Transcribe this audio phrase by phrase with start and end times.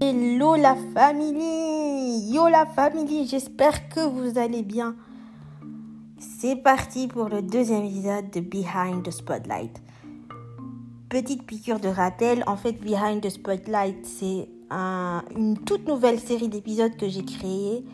[0.00, 4.96] Hello la famille Yo la famille, j'espère que vous allez bien.
[6.18, 9.82] C'est parti pour le deuxième épisode de Behind the Spotlight.
[11.10, 14.48] Petite piqûre de rappel, en fait Behind the Spotlight c'est
[15.36, 17.84] une toute nouvelle série d'épisodes que j'ai créée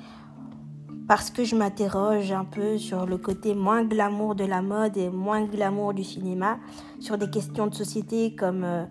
[1.07, 5.11] parce que je m'interroge un peu sur le côté moins glamour de la mode et
[5.11, 6.59] moins glamour du cinéma,
[6.98, 8.84] sur des questions de société comme euh,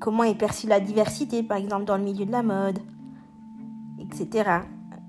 [0.00, 2.78] comment est perçue la diversité, par exemple, dans le milieu de la mode,
[4.00, 4.60] etc.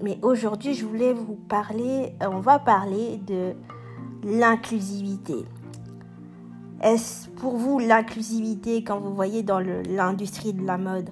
[0.01, 3.53] Mais aujourd'hui, je voulais vous parler, euh, on va parler de
[4.23, 5.45] l'inclusivité.
[6.81, 11.09] Est-ce pour vous l'inclusivité quand vous voyez dans l'industrie de la mode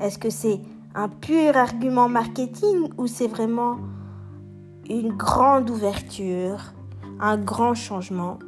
[0.00, 0.60] Est-ce que c'est
[0.94, 3.76] un pur argument marketing ou c'est vraiment
[4.88, 6.72] une grande ouverture,
[7.20, 8.38] un grand changement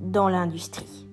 [0.00, 1.06] dans l'industrie.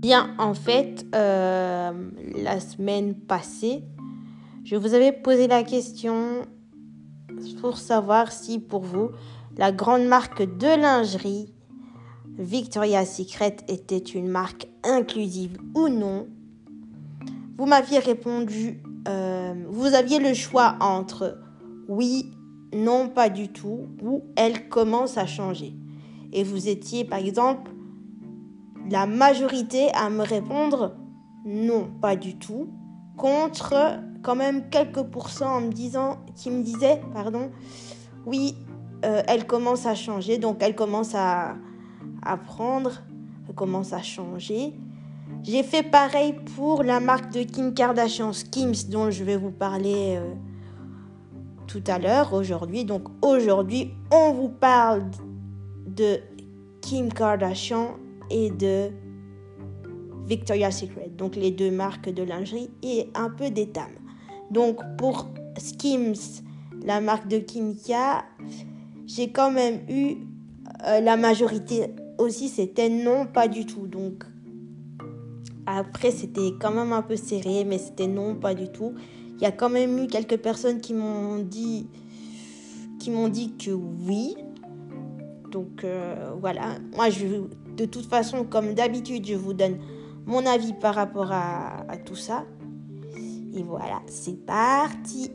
[0.00, 1.92] Bien, en fait, euh,
[2.36, 3.84] la semaine passée,
[4.64, 6.46] je vous avais posé la question
[7.60, 9.10] pour savoir si pour vous,
[9.56, 11.52] la grande marque de lingerie
[12.38, 16.28] Victoria's Secret était une marque inclusive ou non,
[17.58, 21.40] vous m'aviez répondu, euh, vous aviez le choix entre
[21.88, 22.30] oui,
[22.72, 25.74] non, pas du tout, ou elle commence à changer.
[26.32, 27.72] Et vous étiez, par exemple,
[28.88, 30.94] la majorité à me répondre
[31.44, 32.68] non, pas du tout,
[33.16, 33.74] contre
[34.22, 37.50] quand même quelques pourcents en me disant, qui me disaient, pardon,
[38.24, 38.54] oui,
[39.04, 41.56] euh, elle commence à changer, donc elle commence à,
[42.22, 43.02] apprendre,
[43.58, 44.72] commence à changer.
[45.42, 50.16] J'ai fait pareil pour la marque de Kim Kardashian, Skims, dont je vais vous parler
[50.16, 50.34] euh,
[51.66, 52.84] tout à l'heure, aujourd'hui.
[52.84, 55.04] Donc aujourd'hui, on vous parle
[55.86, 56.18] de
[56.80, 57.96] Kim Kardashian
[58.30, 58.90] et de
[60.26, 63.90] Victoria's Secret, donc les deux marques de lingerie et un peu d'étam.
[64.50, 66.42] Donc pour Skims,
[66.84, 68.24] la marque de Kimka,
[69.06, 70.16] j'ai quand même eu
[70.86, 73.86] euh, la majorité aussi c'était non, pas du tout.
[73.86, 74.24] Donc
[75.66, 78.94] après c'était quand même un peu serré, mais c'était non, pas du tout.
[79.36, 81.88] Il y a quand même eu quelques personnes qui m'ont dit
[82.98, 84.36] qui m'ont dit que oui.
[85.50, 87.26] Donc euh, voilà, moi je
[87.76, 89.78] de toute façon comme d'habitude je vous donne
[90.26, 92.44] mon avis par rapport à tout ça.
[93.54, 95.30] Et voilà, c'est parti.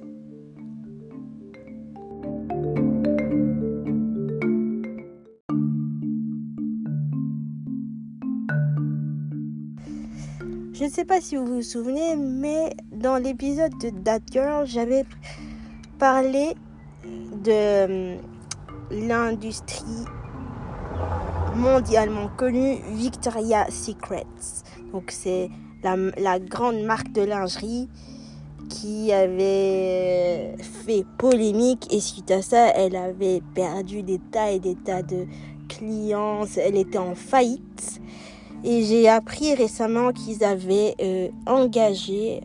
[10.83, 15.05] Je ne sais pas si vous vous souvenez, mais dans l'épisode de That Girl, j'avais
[15.97, 16.55] parlé
[17.05, 18.21] de hum,
[18.91, 20.03] l'industrie
[21.55, 24.65] mondialement connue Victoria's Secrets.
[24.91, 25.49] Donc c'est
[25.83, 27.87] la, grande marque de lingerie
[28.67, 34.75] qui avait fait polémique et suite à ça, elle avait perdu des tas et des
[34.75, 35.27] tas de
[35.69, 38.01] clients, elle était en faillite.
[38.63, 42.41] Et j'ai appris récemment qu'ils avaient euh, engagé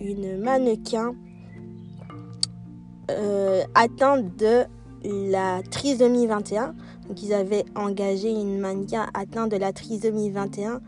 [0.00, 1.14] une mannequin
[3.10, 4.64] euh, atteinte de
[5.04, 6.74] la trisomie 21.
[7.08, 10.80] Donc ils avaient engagé une mannequin atteinte de la trisomie 21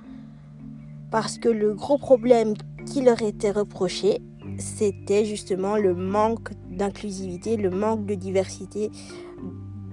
[1.11, 2.55] parce que le gros problème
[2.87, 4.21] qui leur était reproché,
[4.59, 8.91] c'était justement le manque d'inclusivité, le manque de diversité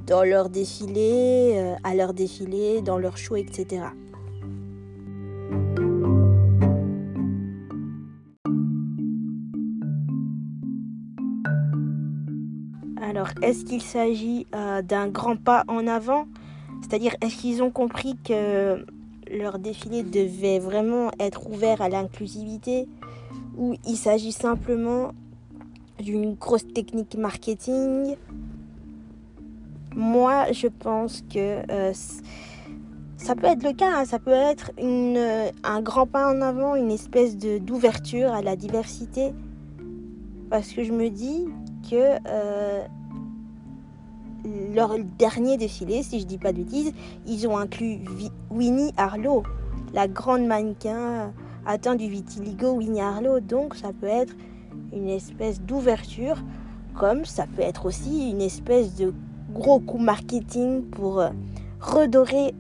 [0.08, 3.84] dans leur défilé, euh, à leur défilé, dans leur show, etc.
[13.02, 16.28] Alors, est-ce qu'il s'agit euh, d'un grand pas en avant?
[16.82, 18.86] C'est-à-dire, est-ce qu'ils ont compris que
[19.32, 22.88] leur défilé devait vraiment être ouvert à l'inclusivité?
[23.58, 25.14] Ou il s'agit simplement
[26.00, 28.18] d'une grosse technique marketing?
[29.96, 31.94] Moi, je pense que euh,
[33.18, 34.06] ça peut être le cas, hein.
[34.06, 39.34] ça peut être un grand pas en avant, une espèce d'ouverture à la diversité.
[40.52, 41.48] Parce que je me dis
[41.96, 42.86] euh,
[44.74, 46.94] leur dernier défilé, si je dis pas de bêtises,
[47.28, 48.00] ils ont inclus
[48.50, 49.44] Winnie Harlow,
[49.94, 51.34] la grande mannequin
[51.66, 53.40] atteinte du vitiligo Winnie Harlow.
[53.40, 54.34] Donc ça peut être
[54.94, 56.38] une espèce d'ouverture,
[56.96, 59.14] comme ça peut être aussi une espèce de
[59.54, 61.30] gros coup marketing pour euh,
[61.80, 62.54] redorer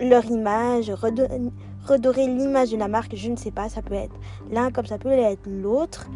[0.00, 4.14] leur image, redorer l'image de la marque, je ne sais pas, ça peut être
[4.50, 6.08] l'un comme ça peut être l'autre.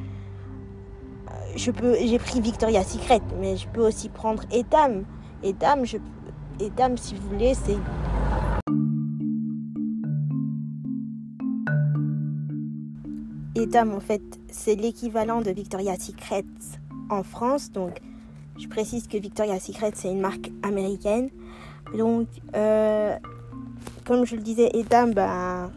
[1.57, 5.05] Je peux, j'ai pris Victoria's Secret, mais je peux aussi prendre Etam.
[5.43, 5.97] Etam, je,
[6.61, 7.79] Etam, si vous voulez, c'est
[13.55, 16.45] Etam, en fait, c'est l'équivalent de Victoria's Secret
[17.09, 17.73] en France.
[17.73, 18.01] Donc,
[18.59, 21.31] je précise que Victoria's Secret, c'est une marque américaine.
[21.97, 23.17] Donc, euh,
[24.05, 25.71] comme je le disais, Etam, ben,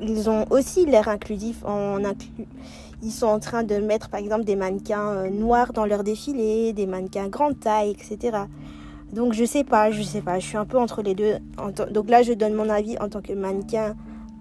[0.00, 1.64] ils ont aussi l'air inclusif.
[1.64, 2.04] En
[3.02, 6.72] Ils sont en train de mettre, par exemple, des mannequins euh, noirs dans leur défilé,
[6.72, 8.38] des mannequins grande taille, etc.
[9.12, 10.38] Donc, je sais pas, je sais pas.
[10.38, 11.36] Je suis un peu entre les deux.
[11.90, 13.94] Donc là, je donne mon avis en tant que mannequin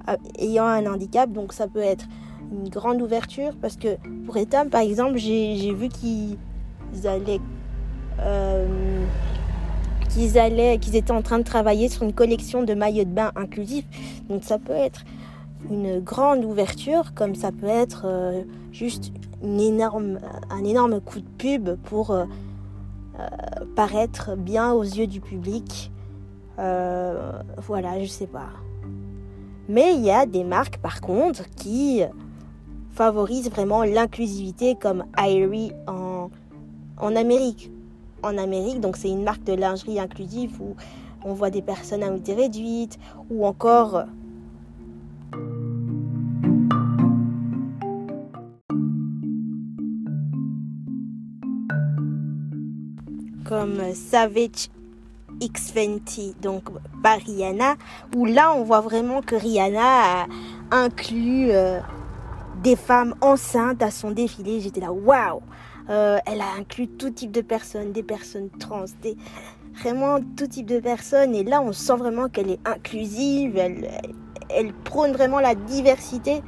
[0.09, 1.31] euh, ayant un handicap.
[1.31, 2.05] Donc, ça peut être
[2.51, 6.37] une grande ouverture parce que pour Etam, par exemple, j'ai vu qu'ils
[7.05, 7.41] allaient.
[8.19, 9.05] Euh,
[10.09, 13.31] qu'ils allaient, qu'ils étaient en train de travailler sur une collection de maillots de bain
[13.35, 13.85] inclusifs.
[14.29, 15.03] Donc ça peut être
[15.69, 19.11] une grande ouverture, comme ça peut être euh, juste
[19.43, 22.25] un énorme coup de pub pour euh,
[23.75, 25.91] paraître bien aux yeux du public.
[26.57, 28.49] voilà, je sais pas.
[29.69, 32.01] Mais il y a des marques par contre qui
[32.91, 36.29] favorise vraiment l'inclusivité comme Irie en,
[36.97, 37.71] en Amérique.
[38.23, 40.75] En Amérique, donc c'est une marque de lingerie inclusive où
[41.23, 42.97] on voit des personnes à mobilité réduite
[43.29, 44.05] ou encore
[53.47, 54.69] comme Savage
[55.39, 56.63] X20, donc
[57.03, 57.75] par Rihanna,
[58.15, 60.27] où là on voit vraiment que Rihanna a
[60.71, 61.79] inclus euh,
[62.63, 64.59] des femmes enceintes à son défilé.
[64.59, 65.41] J'étais là, waouh
[65.89, 69.15] euh, Elle a inclus tout type de personnes, des personnes trans, des,
[69.81, 71.35] vraiment tout type de personnes.
[71.35, 76.41] Et là, on sent vraiment qu'elle est inclusive, elle, prône vraiment la diversité.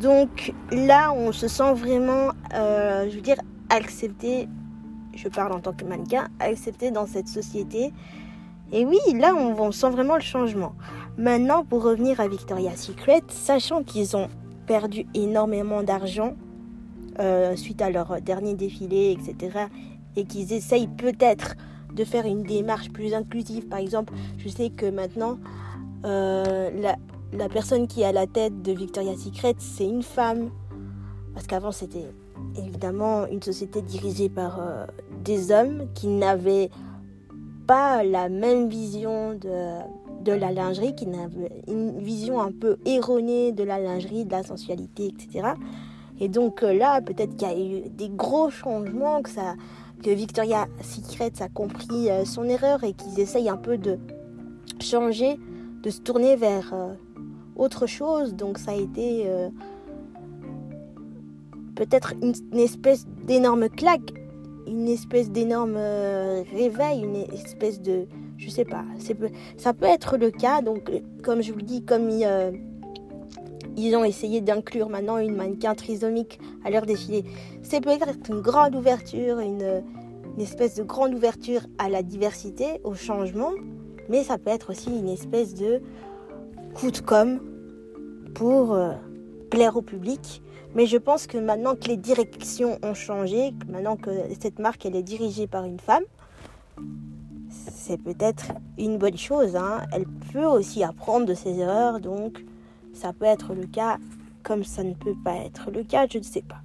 [0.00, 3.40] Donc là, on se sent vraiment, euh, je veux dire,
[3.70, 4.48] accepté.
[5.16, 7.92] Je parle en tant que mannequin, accepté dans cette société.
[8.72, 10.72] Et oui, là, on, sent vraiment le changement.
[11.16, 14.28] Maintenant, pour revenir à Victoria's Secret, sachant qu'ils ont
[14.66, 16.34] perdu énormément d'argent
[17.20, 19.66] euh, suite à leur dernier défilé, etc.
[20.16, 21.54] Et qu'ils essayent peut-être
[21.92, 23.68] de faire une démarche plus inclusive.
[23.68, 25.38] Par exemple, je sais que maintenant,
[26.04, 26.96] euh, la,
[27.32, 30.50] la, personne qui est à la tête de Victoria's Secret, c'est une femme.
[31.34, 32.06] Parce qu'avant, c'était
[32.56, 34.86] évidemment une société dirigée par euh,
[35.22, 36.70] des hommes qui n'avaient
[37.66, 39.80] pas la même vision de
[40.24, 41.28] de la lingerie, qui n'a
[41.68, 45.48] une vision un peu erronée de la lingerie, de la sensualité, etc.
[46.18, 49.54] Et donc euh, là, peut-être qu'il y a eu des gros changements, que, ça,
[50.02, 53.98] que Victoria Secret a compris euh, son erreur et qu'ils essayent un peu de
[54.80, 55.38] changer,
[55.82, 56.74] de se tourner vers
[57.56, 58.34] autre chose.
[58.34, 59.26] Donc ça a été
[61.74, 64.12] peut-être une, espèce d'énorme claque,
[64.66, 68.06] une espèce d'énorme réveil, une espèce de
[68.36, 68.84] je sais pas.
[69.56, 70.62] Ça peut être le cas.
[70.62, 70.90] Donc,
[71.22, 72.52] comme je vous le dis, comme euh,
[73.76, 77.24] ils, ont essayé d'inclure maintenant une mannequin trisomique à leur défilé,
[77.62, 79.82] c'est peut-être une grande ouverture, une,
[80.38, 83.52] espèce de grande ouverture à la diversité, au changement.
[84.08, 85.80] Mais ça peut être aussi une espèce de
[86.74, 87.40] coup de com
[88.34, 88.92] pour euh,
[89.50, 90.42] plaire au public.
[90.74, 94.10] Mais je pense que maintenant que les directions ont changé, maintenant que
[94.40, 96.04] cette marque elle est dirigée par une femme,
[97.70, 99.56] c'est peut-être une bonne chose.
[99.56, 99.82] Hein.
[99.92, 102.44] Elle peut aussi apprendre de ses erreurs, donc
[102.92, 103.98] ça peut être le cas
[104.42, 106.60] comme ça ne peut pas être le cas, je ne sais pas.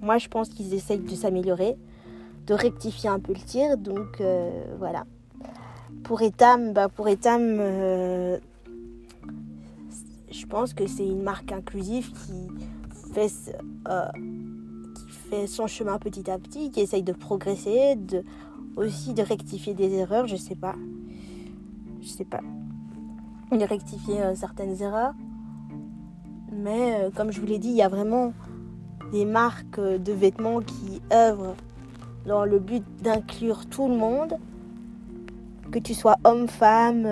[0.00, 1.76] Moi, je pense qu'ils essayent de s'améliorer,
[2.46, 5.04] de rectifier un peu le tir, donc euh, voilà.
[6.02, 8.38] Pour Etam, bah pour Etam, euh,
[10.30, 12.65] je pense que c'est une marque inclusive qui
[13.18, 14.06] euh,
[14.94, 18.24] qui fait son chemin petit à petit, qui essaye de progresser, de
[18.76, 20.74] aussi de rectifier des erreurs, je sais pas.
[22.02, 22.40] Je sais pas.
[23.50, 25.14] De rectifier euh, certaines erreurs.
[26.52, 28.32] Mais euh, comme je vous l'ai dit, il y a vraiment
[29.12, 31.54] des marques de vêtements qui œuvrent
[32.26, 34.34] dans le but d'inclure tout le monde,
[35.70, 37.06] que tu sois homme, femme,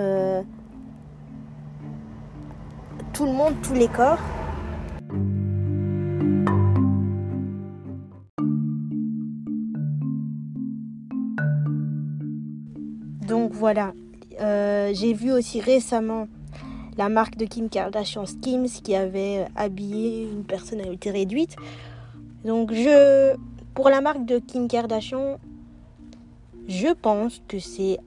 [3.13, 4.19] tout le monde, tous les corps.
[13.53, 13.93] Voilà.
[14.41, 16.27] Euh, j'ai vu aussi récemment
[16.97, 21.55] la marque de Kim Kardashian Skims qui avait habillé une personnalité réduite.
[22.43, 23.35] Donc je
[23.73, 25.37] pour la marque de Kim Kardashian,
[26.67, 27.99] je pense que c'est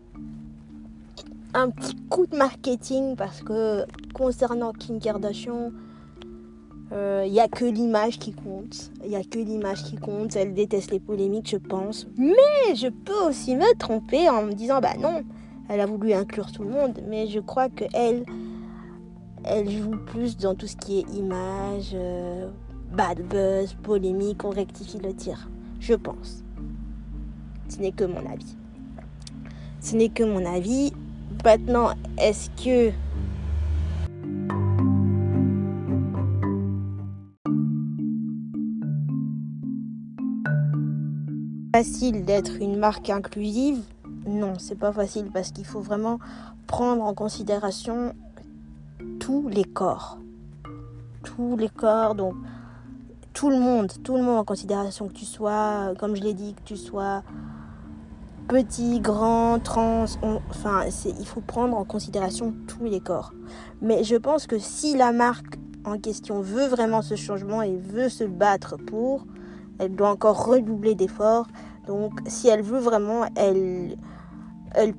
[1.55, 3.85] un petit coup de marketing parce que
[4.15, 5.73] concernant Kim Kardashian,
[6.91, 8.91] Il euh, n'y a que l'image qui compte.
[9.05, 10.35] Il n'y a que l'image qui compte.
[10.37, 12.07] Elle déteste les polémiques, je pense.
[12.17, 15.23] Mais je peux aussi me tromper en me disant, bah non,
[15.69, 17.01] elle a voulu inclure tout le monde.
[17.07, 18.25] Mais je crois que elle,
[19.45, 22.49] elle joue plus dans tout ce qui est image, euh,
[22.91, 24.45] bad buzz, polémique.
[24.45, 25.51] On rectifie le tir.
[25.81, 26.43] Je pense.
[27.69, 28.57] Ce n'est que mon avis.
[29.83, 30.93] Ce n'est que mon avis.
[31.45, 32.93] Maintenant, est-ce que
[41.79, 43.79] facile d'être une marque inclusive
[44.27, 46.19] Non, c'est pas facile parce qu'il faut vraiment
[46.67, 48.15] prendre en considération
[49.21, 50.19] tous les corps.
[51.23, 52.35] Tous les corps, donc
[53.33, 56.55] tout le monde, tout le monde en considération, que tu sois, comme je l'ai dit,
[56.55, 57.23] que tu sois
[58.49, 60.07] petit, grand, trans,
[60.51, 60.81] enfin,
[61.21, 63.33] il faut prendre en considération tous les corps.
[63.81, 68.09] Mais je pense que si la marque en question veut vraiment ce changement et veut
[68.09, 69.27] se battre pour,
[69.79, 71.47] elle doit encore redoubler d'efforts.
[71.89, 73.97] Donc si elle veut vraiment, elle,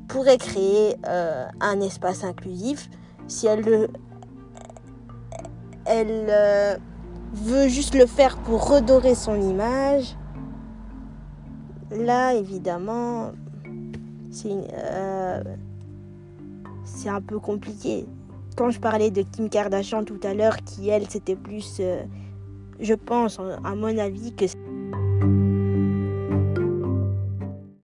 [0.08, 2.89] pourrait créer euh, un espace inclusif.
[3.27, 3.88] Si elle,
[5.88, 6.77] euh,
[7.31, 10.17] veut juste le faire pour redorer son image,
[11.91, 13.34] là évidemment,
[14.31, 15.43] c'est euh,
[17.05, 18.08] un peu compliqué.
[18.58, 21.79] Quand je parlais de Kim Kardashian tout à l'heure, qui elle, c'était plus,
[22.79, 24.46] je pense, à mon avis, que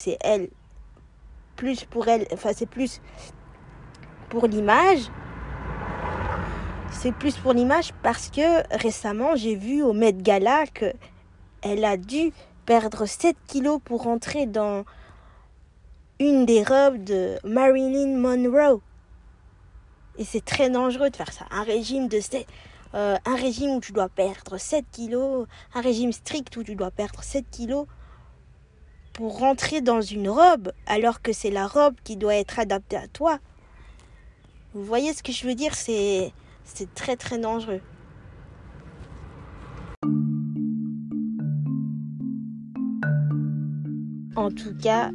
[0.02, 0.50] c'est elle.
[1.56, 3.02] Plus pour elle, enfin c'est plus
[4.30, 5.12] pour l'image.
[6.92, 10.94] C'est plus pour l'image parce que récemment j'ai vu au Met Gala que
[11.62, 12.32] elle a dû
[12.66, 14.84] perdre 7 kilos pour rentrer dans
[16.20, 18.82] une des robes de Marilyn Monroe.
[20.18, 21.46] Et c'est très dangereux de faire ça.
[21.52, 22.20] Un régime de
[22.94, 26.92] euh, un régime où tu dois perdre 7 kilos, un régime strict où tu dois
[26.92, 27.86] perdre 7 kilos
[29.14, 33.08] pour rentrer dans une robe alors que c'est la robe qui doit être adaptée à
[33.08, 33.40] toi.
[34.74, 35.76] Vous voyez ce que je veux dire?
[35.76, 36.34] C'est
[36.96, 37.82] très très dangereux.
[44.36, 45.12] En tout cas,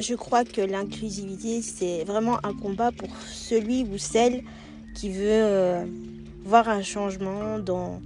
[0.00, 4.42] je crois que l'inclusivité, c'est vraiment un combat pour celui ou celle
[4.94, 5.84] qui veut euh,
[6.44, 8.00] voir un changement dans,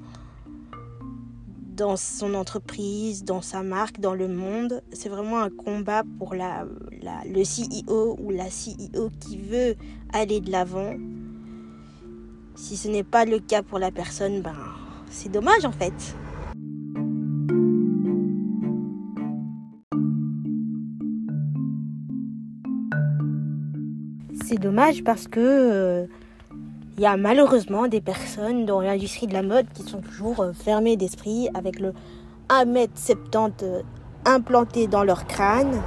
[1.75, 4.83] dans son entreprise, dans sa marque, dans le monde.
[4.93, 9.75] C'est vraiment un combat pour le CEO ou la CEO qui veut
[10.13, 10.95] aller de l'avant.
[12.55, 14.55] Si ce n'est pas le cas pour la personne, ben,
[15.11, 16.17] c'est dommage en fait.
[24.47, 26.07] C'est dommage parce que euh,
[26.97, 30.53] il y a malheureusement des personnes dans l'industrie de la mode qui sont toujours euh,
[30.53, 31.93] fermées d'esprit avec le
[32.49, 33.83] 1m70 euh,
[34.25, 35.83] implanté dans leur crâne.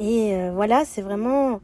[0.00, 1.60] Et euh, voilà, c'est vraiment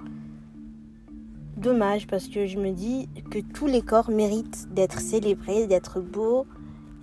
[1.56, 6.46] dommage parce que je me dis que tous les corps méritent d'être célébrés, d'être beaux.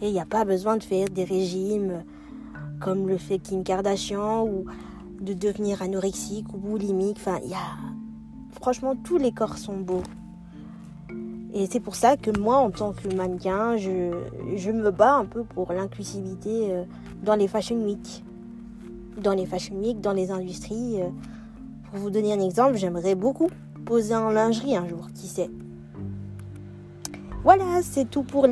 [0.02, 2.04] Et il n'y a pas besoin de faire des régimes
[2.80, 4.66] comme le fait Kim Kardashian ou
[5.20, 7.18] de devenir anorexique ou boulimique.
[7.20, 7.95] Enfin, il y a
[8.60, 10.04] franchement, tous les corps sont beaux.
[11.54, 15.44] Et c'est pour ça que moi, en tant que mannequin, je, me bats un peu
[15.44, 16.84] pour l'inclusivité euh,
[17.24, 18.26] dans les Fashion Week.
[19.18, 21.02] Dans les Fashion Week, dans les industries.
[21.02, 21.08] Euh.
[21.90, 23.50] Pour vous donner un exemple, j'aimerais beaucoup
[23.86, 25.50] poser en lingerie un jour, qui sait.
[27.44, 28.48] Voilà, c'est tout pour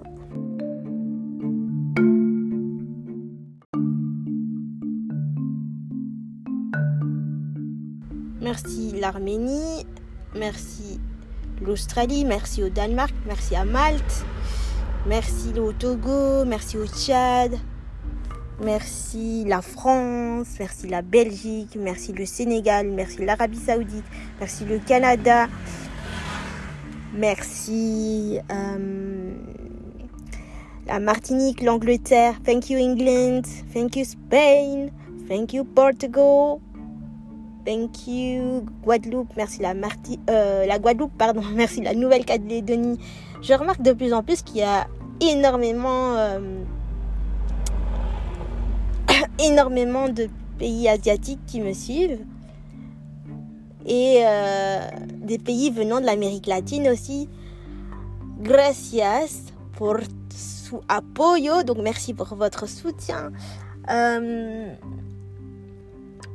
[8.41, 9.85] Merci l'Arménie,
[10.33, 11.01] merci
[11.61, 14.23] l'Australie, merci au Danemark, merci à Malte.
[15.07, 17.57] Merci au Togo, merci au Tchad,
[18.61, 24.03] merci la France, merci la Belgique, merci le Sénégal, merci l'Arabie Saoudite,
[24.39, 25.47] merci le Canada,
[27.13, 29.31] merci euh,
[30.85, 34.89] la Martinique, l'Angleterre, thank you England, thank you Spain,
[35.29, 36.59] thank you Portugal,
[37.69, 42.97] thank you Guadeloupe, merci la, Marti euh, la Guadeloupe, pardon, merci la Nouvelle-Calédonie,
[43.43, 44.87] je remarque de plus en plus qu'il y a
[45.21, 46.39] énormément, euh,
[49.39, 52.25] énormément de pays asiatiques qui me suivent.
[53.85, 54.79] et euh,
[55.21, 57.29] des pays venant de l'Amérique latine aussi.
[58.41, 61.63] Gracias por su apoyo.
[61.63, 63.31] Donc merci pour votre soutien.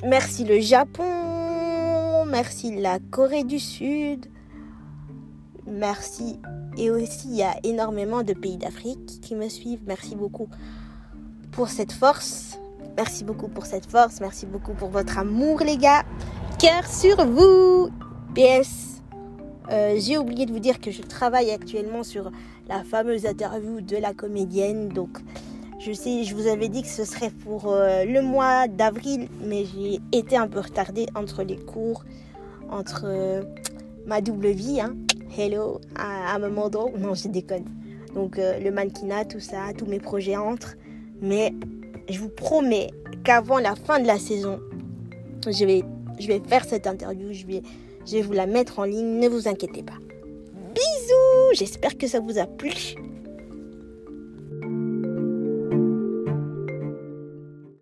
[0.04, 2.24] Merci le Japon.
[2.26, 4.26] Merci la Corée du Sud.
[5.66, 6.38] Merci.
[6.76, 9.82] Et aussi, il y a énormément de pays d'Afrique qui me suivent.
[9.86, 10.48] Merci beaucoup
[11.52, 12.58] pour cette force.
[12.96, 14.20] Merci beaucoup pour cette force.
[14.20, 16.02] Merci beaucoup pour votre amour, les gars.
[16.58, 17.88] Cœur sur vous.
[18.34, 19.02] PS.
[19.70, 22.30] Euh, j'ai oublié de vous dire que je travaille actuellement sur
[22.68, 24.88] la fameuse interview de la comédienne.
[24.88, 25.18] Donc,
[25.84, 29.64] je sais, je vous avais dit que ce serait pour euh, le mois d'avril, mais
[29.66, 32.04] j'ai été un peu retardée entre les cours,
[32.70, 33.42] entre euh,
[34.06, 34.80] ma double vie.
[34.80, 34.96] Hein.
[35.36, 36.98] Hello, à, un model.
[36.98, 37.64] Non, je déconne.
[38.14, 40.76] Donc, le mannequinat, tout ça, tous mes projets entrent.
[41.20, 41.52] Mais
[42.08, 42.90] je vous promets
[43.24, 44.60] qu'avant la fin de la saison,
[45.46, 45.82] je vais,
[46.20, 47.62] je vais faire cette interview, je vais,
[48.06, 49.98] je vais vous la mettre en ligne, ne vous inquiétez pas.
[50.74, 52.94] Bisous, j'espère que ça vous a plu.